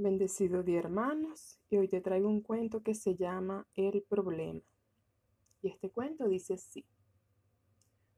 [0.00, 4.62] Bendecido día hermanos, y hoy te traigo un cuento que se llama El problema.
[5.60, 6.86] Y este cuento dice así.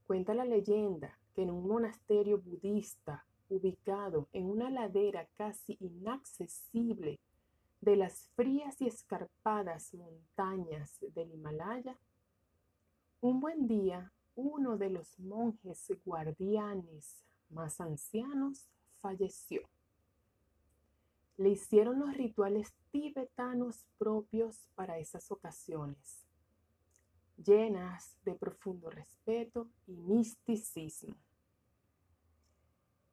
[0.07, 7.19] Cuenta la leyenda que en un monasterio budista ubicado en una ladera casi inaccesible
[7.81, 11.99] de las frías y escarpadas montañas del Himalaya,
[13.23, 18.69] un buen día uno de los monjes guardianes más ancianos
[19.01, 19.63] falleció
[21.41, 26.27] le hicieron los rituales tibetanos propios para esas ocasiones,
[27.43, 31.17] llenas de profundo respeto y misticismo.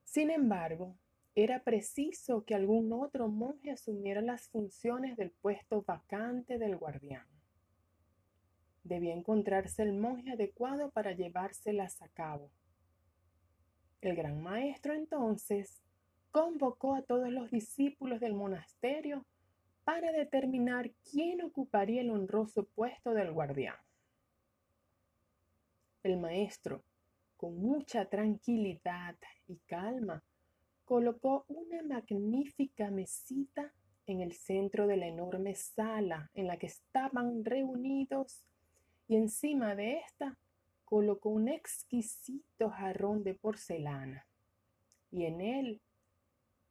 [0.04, 0.98] Sin embargo,
[1.36, 7.28] era preciso que algún otro monje asumiera las funciones del puesto vacante del guardián.
[8.84, 12.52] Debía encontrarse el monje adecuado para llevárselas a cabo.
[14.02, 15.82] El gran maestro entonces
[16.32, 19.26] convocó a todos los discípulos del monasterio
[19.84, 23.76] para determinar quién ocuparía el honroso puesto del guardián.
[26.04, 26.84] El maestro,
[27.38, 29.16] con mucha tranquilidad
[29.48, 30.24] y calma,
[30.84, 33.74] colocó una magnífica mesita
[34.06, 38.46] en el centro de la enorme sala en la que estaban reunidos
[39.08, 40.38] y encima de esta
[40.86, 44.26] colocó un exquisito jarrón de porcelana
[45.12, 45.82] y en él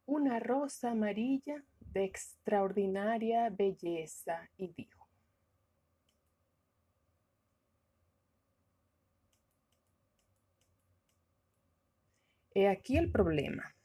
[0.07, 1.63] una rosa amarilla
[1.93, 5.05] de extraordinaria belleza y dijo,
[12.55, 13.75] He aquí el problema.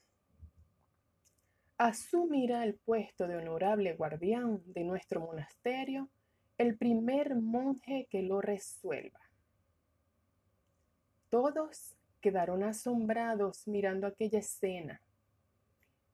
[1.77, 6.09] Asumirá el puesto de honorable guardián de nuestro monasterio
[6.57, 9.19] el primer monje que lo resuelva.
[11.29, 15.01] Todos quedaron asombrados mirando aquella escena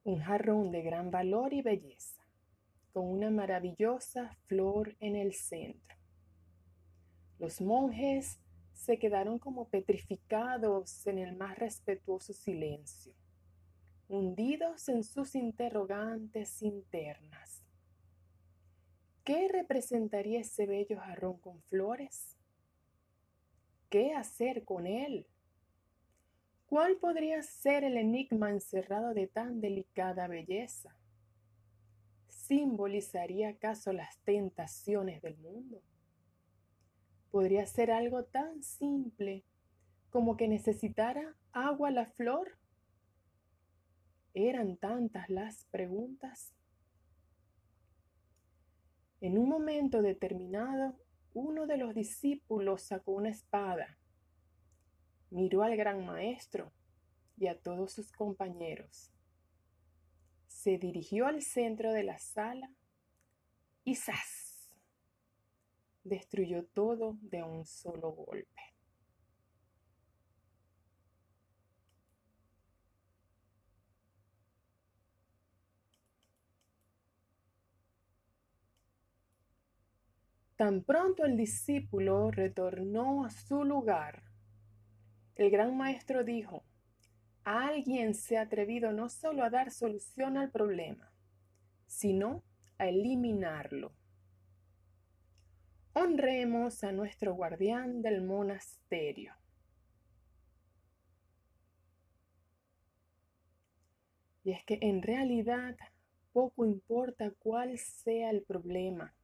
[0.04, 2.24] un jarrón de gran valor y belleza,
[2.94, 5.98] con una maravillosa flor en el centro.
[7.38, 8.40] Los monjes
[8.74, 13.14] se quedaron como petrificados en el más respetuoso silencio,
[14.08, 17.64] hundidos en sus interrogantes internas.
[19.24, 22.36] ¿Qué representaría ese bello jarrón con flores?
[23.90, 25.28] ¿Qué hacer con él?
[26.70, 30.96] ¿Cuál podría ser el enigma encerrado de tan delicada belleza?
[32.28, 35.82] ¿Simbolizaría acaso las tentaciones del mundo?
[37.32, 39.44] ¿Podría ser algo tan simple
[40.12, 42.56] como que necesitara agua la flor?
[44.36, 46.54] Eran tantas las preguntas.
[49.22, 51.00] En un momento determinado,
[51.34, 53.99] uno de los discípulos sacó una espada
[55.32, 56.72] miró al gran maestro
[57.38, 59.12] y a todos sus compañeros.
[60.48, 62.70] Se dirigió al centro de la sala
[63.84, 64.70] y ¡zas!
[66.04, 68.62] Destruyó todo de un solo golpe.
[80.60, 84.29] Tan pronto el discípulo retornó a su lugar,
[85.40, 86.66] el gran maestro dijo,
[87.46, 91.14] alguien se ha atrevido no solo a dar solución al problema,
[91.88, 92.44] sino
[92.78, 93.94] a eliminarlo.
[95.94, 99.34] Honremos a nuestro guardián del monasterio.
[104.44, 105.78] Y es que en realidad
[106.34, 109.16] poco importa cuál sea el problema.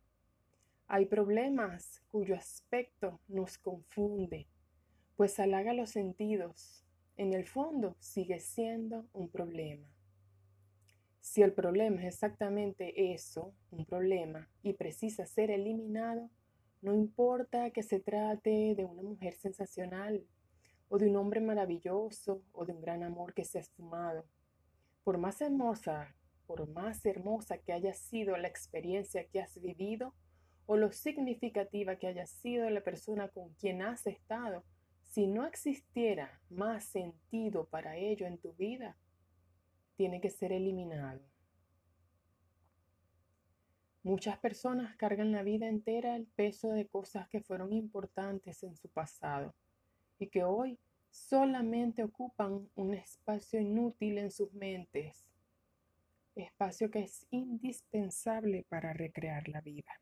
[0.88, 4.48] Hay problemas cuyo aspecto nos confunde
[5.16, 6.84] pues halaga los sentidos,
[7.18, 9.88] en el fondo sigue siendo un problema.
[11.22, 16.30] Si el problema es exactamente eso, un problema, y precisa ser eliminado,
[16.82, 20.24] no importa que se trate de una mujer sensacional,
[20.88, 24.26] o de un hombre maravilloso, o de un gran amor que se ha esfumado.
[25.04, 26.14] Por más hermosa,
[26.46, 30.14] por más hermosa que haya sido la experiencia que has vivido,
[30.68, 34.64] o lo significativa que haya sido la persona con quien has estado,
[35.16, 38.98] si no existiera más sentido para ello en tu vida,
[39.96, 41.22] tiene que ser eliminado.
[44.04, 48.90] Muchas personas cargan la vida entera el peso de cosas que fueron importantes en su
[48.90, 49.56] pasado
[50.20, 50.78] y que hoy
[51.10, 55.26] solamente ocupan un espacio inútil en sus mentes,
[56.36, 59.94] espacio que es indispensable para recrear la vida.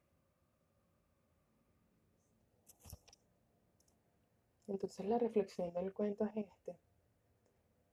[4.68, 6.78] Entonces la reflexión del cuento es este.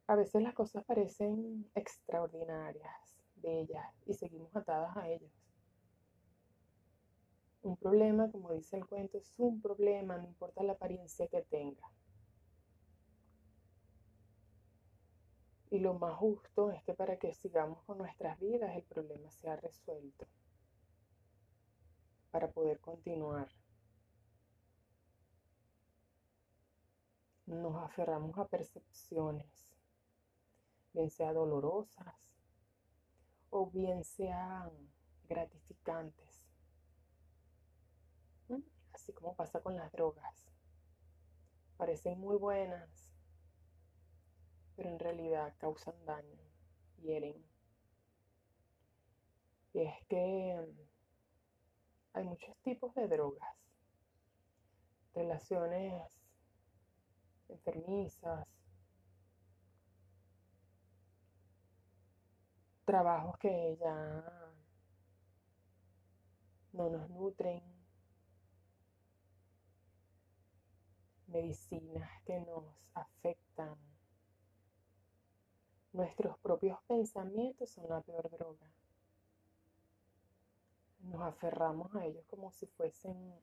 [0.07, 5.31] A veces las cosas parecen extraordinarias, de ellas y seguimos atadas a ellos.
[7.63, 11.93] Un problema, como dice el cuento, es un problema, no importa la apariencia que tenga.
[15.71, 19.57] Y lo más justo es que para que sigamos con nuestras vidas el problema sea
[19.57, 20.27] resuelto,
[22.31, 23.49] para poder continuar.
[27.51, 29.75] Nos aferramos a percepciones,
[30.93, 32.33] bien sea dolorosas
[33.51, 34.71] o bien sean
[35.29, 36.31] gratificantes
[38.93, 40.47] así como pasa con las drogas.
[41.77, 43.11] Parecen muy buenas,
[44.77, 46.39] pero en realidad causan daño,
[47.03, 47.43] hieren.
[49.73, 50.57] Y es que
[52.13, 53.57] hay muchos tipos de drogas,
[55.15, 56.03] relaciones
[57.51, 58.47] enfermizas,
[62.85, 64.25] trabajos que ya
[66.73, 67.63] no nos nutren,
[71.29, 72.65] medicinas que nos
[72.95, 73.77] afectan.
[75.93, 78.73] Nuestros propios pensamientos son la peor droga.
[81.01, 83.41] Nos aferramos a ellos como si fuesen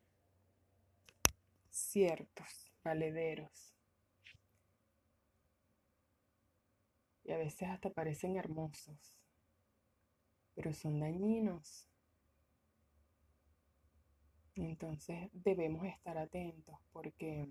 [1.70, 3.77] ciertos, valederos.
[7.28, 9.16] Y a veces hasta parecen hermosos,
[10.56, 11.88] pero son dañinos.
[14.56, 17.48] Entonces debemos estar atentos porque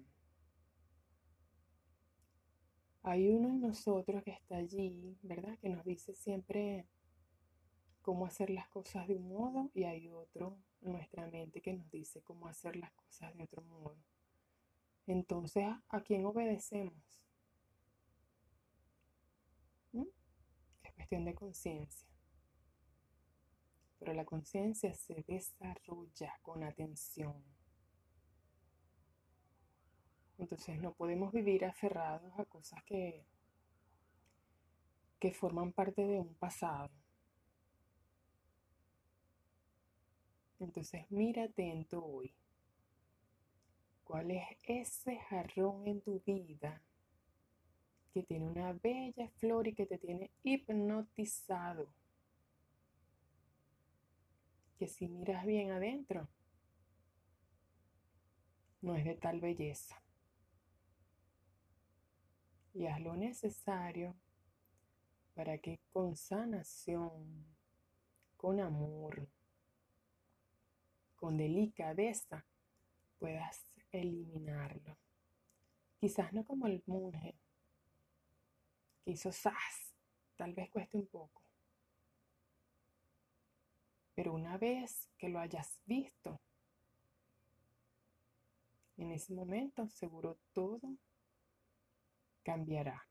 [3.02, 5.56] hay uno en nosotros que está allí, ¿verdad?
[5.60, 6.88] Que nos dice siempre
[8.02, 12.22] cómo hacer las cosas de un modo y hay otro nuestra mente que nos dice
[12.22, 13.96] cómo hacer las cosas de otro modo.
[15.06, 17.24] Entonces, ¿a quién obedecemos?
[19.92, 20.02] ¿Mm?
[20.82, 22.08] Es cuestión de conciencia.
[24.00, 27.44] Pero la conciencia se desarrolla con atención.
[30.36, 33.24] Entonces no podemos vivir aferrados a cosas que,
[35.20, 36.90] que forman parte de un pasado.
[40.58, 42.34] Entonces mira atento hoy.
[44.02, 46.82] ¿Cuál es ese jarrón en tu vida
[48.16, 51.86] que tiene una bella flor y que te tiene hipnotizado?
[54.78, 56.26] Que si miras bien adentro,
[58.80, 60.02] no es de tal belleza
[62.72, 64.16] y haz lo necesario
[65.34, 67.44] para que con sanación,
[68.38, 69.28] con amor,
[71.16, 72.46] con delicadeza
[73.18, 73.62] puedas
[73.92, 74.96] eliminarlo.
[76.00, 77.34] Quizás no como el monje
[79.06, 79.94] que hizo sas,
[80.34, 81.40] tal vez cueste un poco.
[84.16, 86.40] Pero una vez que lo hayas visto,
[88.96, 90.96] en ese momento seguro todo
[92.42, 93.06] cambiará,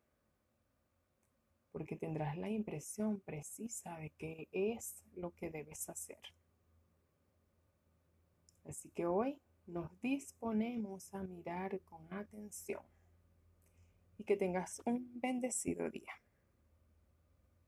[1.71, 6.19] porque tendrás la impresión precisa de que es lo que debes hacer.
[8.65, 12.83] Así que hoy nos disponemos a mirar con atención
[14.17, 16.13] y que tengas un bendecido día.